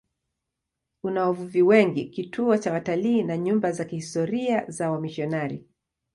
Una 1.03 1.21
wavuvi 1.27 1.61
wengi, 1.61 2.05
kituo 2.05 2.57
cha 2.57 2.73
watalii 2.73 3.23
na 3.23 3.37
nyumba 3.37 3.71
za 3.71 3.85
kihistoria 3.85 4.65
za 4.71 4.91
wamisionari. 4.91 5.65